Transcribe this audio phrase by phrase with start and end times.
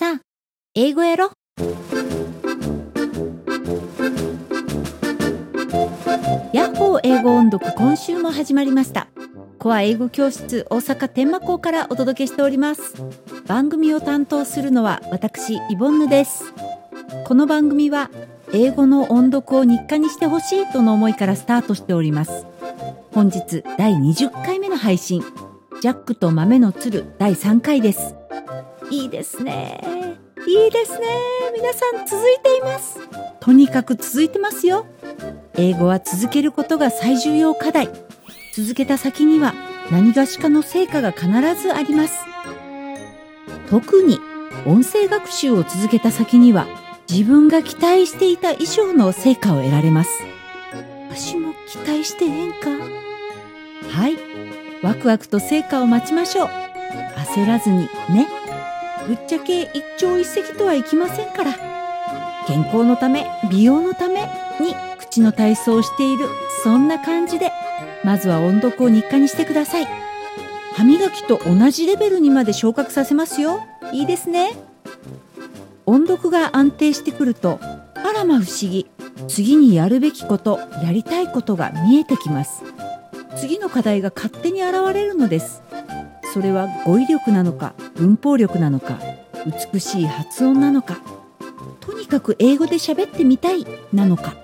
[0.00, 0.20] さあ、
[0.74, 1.30] 英語やろ？
[6.54, 9.08] ヤッホー英語音読今週も始まりました。
[9.58, 12.94] コア英語教室大阪天満校からお届けしております。
[13.46, 16.54] 番組を担当するのは私イボンヌです。
[17.26, 18.08] この番組は
[18.54, 22.46] 英語の音読を日課にしてほしいとの思いからスタートしております。
[23.12, 25.22] 本日第20回目の配信。
[25.82, 28.14] ジャックと豆の鶴第3回です。
[28.90, 29.80] いいですね。
[30.46, 31.06] いいですね。
[31.54, 32.98] 皆さん続いています。
[33.38, 34.86] とにかく続いてますよ。
[35.54, 37.88] 英語は続けることが最重要課題。
[38.52, 39.54] 続けた先には
[39.92, 42.18] 何がしかの成果が必ずあります。
[43.68, 44.18] 特に
[44.66, 46.66] 音声学習を続けた先には
[47.08, 50.10] 自分が期待していた以上の成果を得られます。
[51.10, 52.70] 私も期待してええんか
[53.88, 54.16] はい。
[54.82, 56.48] ワクワクと成果を待ちましょう。
[57.34, 58.39] 焦らずにね。
[59.10, 61.52] ぶっちゃけ一朝一夕とはいきませんから。
[62.46, 64.20] 健康のため、美容のため
[64.60, 66.28] に口の体操をしている、
[66.62, 67.50] そんな感じで、
[68.04, 69.88] まずは音読を日課にしてください。
[70.74, 73.58] 歯磨きと同じレベルにまで昇格させますよ。
[73.90, 74.52] いいですね。
[75.86, 78.88] 音読が安定してくると、あらま不思議。
[79.26, 82.62] 次にやるべきこと、やりたいことが見えてきます。
[83.34, 85.62] 次の課題が勝手に現れるのです。
[86.32, 88.98] それは語彙力なのか、文法力なのか、
[89.72, 91.00] 美しい発音なのか、
[91.80, 94.36] とにかく英語で喋ってみたいなのか、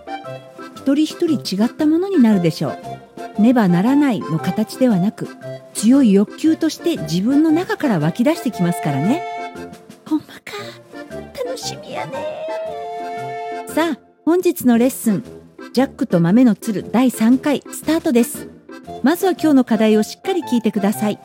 [0.76, 2.76] 一人一人違ったものになるでしょ
[3.38, 3.40] う。
[3.40, 5.26] ねばならないの形ではなく、
[5.72, 9.22] 強い欲求として自分の中から湧き出してきますからね。
[10.06, 10.52] ほんまか、
[11.34, 12.12] 楽しみやね。
[13.68, 15.24] さあ、本日のレッスン、
[15.72, 18.48] ジャックと豆の鶴第3回スタートです。
[19.02, 21.18] まずは今日の課題をしっかり聞いてください。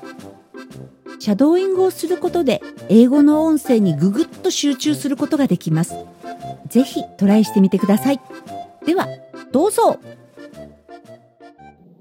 [1.22, 5.94] シャドーイングをすることで英語の音声にぐぐっと集中することができます。
[6.68, 8.20] ぜひトライしてみてください。
[8.88, 9.08] では、
[9.52, 10.00] どうぞ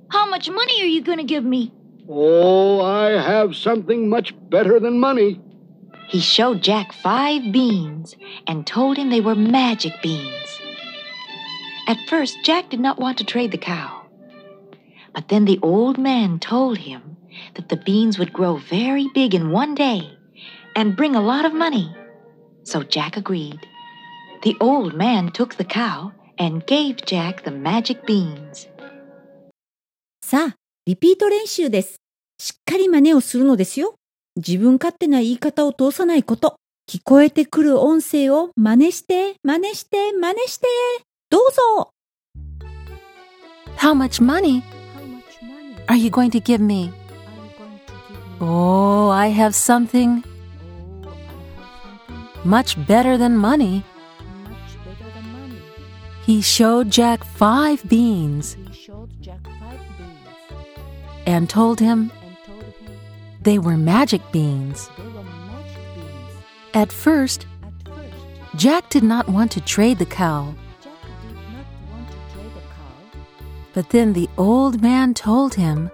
[0.08, 1.70] How much money are you going to give me?
[2.08, 5.38] Oh, I have something much better than money.
[6.08, 10.32] He showed Jack five beans and told him they were magic beans.
[11.86, 14.00] At first, Jack did not want to trade the cow.
[15.12, 17.18] But then the old man told him
[17.55, 20.17] that the beans would grow very big in one day
[20.75, 21.95] and bring a lot of money.
[22.63, 23.59] So Jack agreed.
[24.43, 28.67] The old man took the cow and gave Jack the magic beans.
[30.23, 30.55] さあ、
[30.85, 31.99] リピート練習です。
[32.39, 33.95] しっかり真似をするのですよ。
[34.35, 36.57] 自分勝手な言い方を通さないこと。
[36.87, 40.67] 聞こえてくる音声を真似して、真似して、真似して。
[41.29, 41.91] どうぞ
[43.77, 44.61] How much money
[45.87, 46.91] are you going to give me?
[48.42, 50.24] Oh, I have something
[52.42, 53.84] much better than money.
[56.24, 58.56] He showed Jack five beans
[61.26, 62.10] and told him
[63.42, 64.88] they were magic beans.
[66.72, 67.46] At first,
[68.56, 70.54] Jack did not want to trade the cow,
[73.74, 75.90] but then the old man told him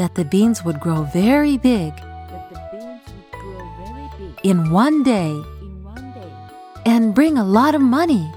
[0.00, 1.92] that the beans would grow very big
[4.42, 5.34] in one day
[6.84, 8.30] and bring a lot of money.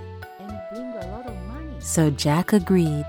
[1.79, 3.05] So Jack agreed.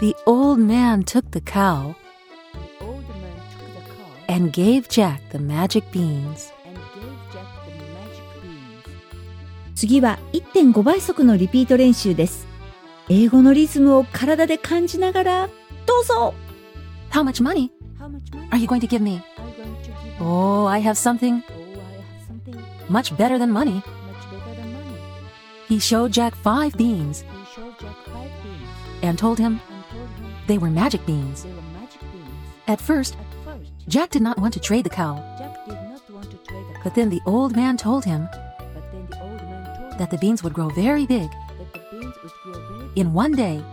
[0.00, 1.94] The old man took the cow
[4.28, 6.52] and gave Jack the magic beans.
[9.74, 12.46] 次は1.5倍速のリピート練習です。
[13.08, 15.48] 英語のリズムを体で感じながら、
[15.86, 16.34] どうぞ
[17.15, 17.71] how much money
[18.51, 19.23] are you going to give me?
[20.19, 21.41] Oh, I have something
[22.89, 23.81] much better than money.
[25.69, 27.23] He showed Jack five beans
[29.01, 29.61] and told him
[30.47, 31.47] they were magic beans.
[32.67, 33.15] At first,
[33.87, 35.15] Jack did not want to trade the cow,
[36.83, 38.27] but then the old man told him
[39.99, 41.29] that the beans would grow very big
[42.97, 43.63] in one day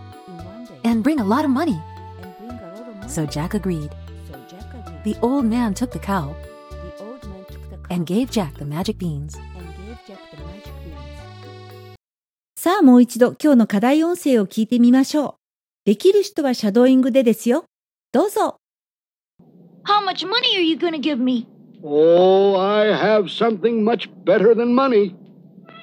[0.84, 1.82] and bring a lot of money.
[3.11, 3.89] So Jack agreed.
[5.03, 6.35] The old man took the cow
[7.89, 9.37] and gave Jack the magic beans.
[12.55, 15.35] さあもう一度今日の課題音声を聞いてみましょう。
[15.85, 17.65] できる人はシャドーイングでですよ。
[18.11, 18.57] どうぞ
[19.85, 21.47] How much money are you going to give me?
[21.83, 25.15] Oh, I have something much better than money.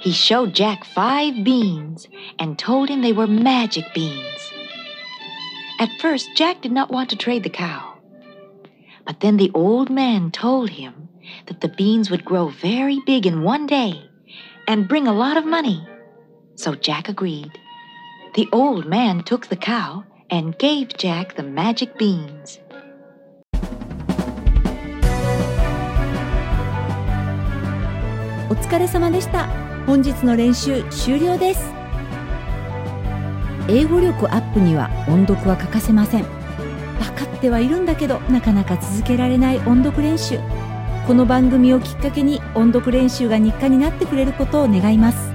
[0.00, 2.06] He showed Jack five beans
[2.38, 4.52] and told him they were magic beans.
[5.78, 7.94] At first, Jack did not want to trade the cow.
[9.06, 11.08] But then the old man told him
[11.46, 14.08] that the beans would grow very big in one day
[14.66, 15.86] and bring a lot of money.
[16.54, 17.52] So Jack agreed.
[18.34, 22.60] The old man took the cow and gave Jack the magic beans.
[28.50, 29.48] お疲れ様でした
[29.86, 31.77] 本日の練習終了です
[33.69, 36.23] 英語力アップには音読は欠かせません。
[36.23, 40.39] 分かってはいるんだけどなかなか続けられない音読練習。
[41.05, 45.31] この番組をきっかけに音読練習が日課になってくれることを願います。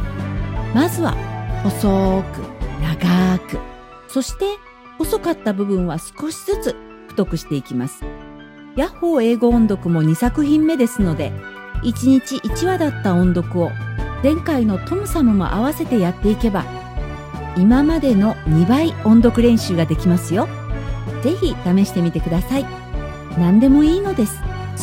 [0.74, 1.12] まずは
[1.62, 2.40] 細く
[2.82, 3.58] 長く。
[4.08, 4.44] そして
[4.98, 6.76] 細かった部分は少しずつ
[7.08, 8.04] 太くしていきます。
[8.76, 11.30] ヤッホー英語音読も2作品目ですので
[11.84, 13.70] 1日1話だった音読を
[14.24, 16.64] 前回のトムサムも合わせてやっていけば
[17.56, 20.48] 今までの2倍音読練習ができますよ。
[21.22, 22.66] ぜひ試してみてください。
[23.38, 24.40] 何でもいいのです。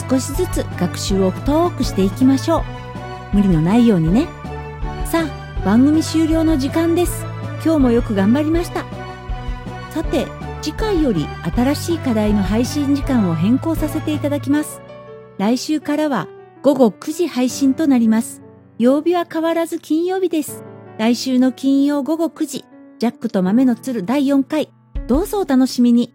[0.09, 2.63] 少しずつ学習を太くしていきましょ
[3.33, 3.35] う。
[3.35, 4.27] 無理のないようにね。
[5.05, 7.25] さあ番組終了の時間です。
[7.63, 8.85] 今日もよく頑張りました。
[9.91, 10.25] さて
[10.61, 14.81] 次回より新しい課題の配信時間を変更させていただきます。
[15.37, 16.27] 来週からは
[16.61, 18.41] 午後9時配信となります。
[18.77, 20.70] 曜日は変わらず金曜日です。
[21.01, 22.63] 来週の金曜午後9時
[22.99, 24.69] ジャックと豆の鶴第4回。
[25.07, 26.13] どうぞお楽しみに。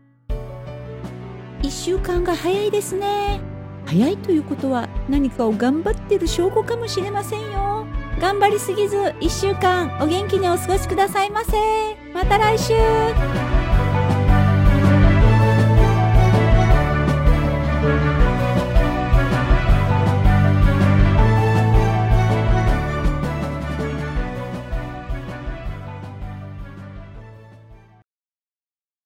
[1.62, 3.40] 1週間が早いですね。
[3.84, 7.84] 早いということは何かを頑張ってる証拠かもしれませんよ。
[8.20, 11.56] 頑張りすぎず1週間お元気にお過ごしくださいませ。
[12.14, 12.72] また来週。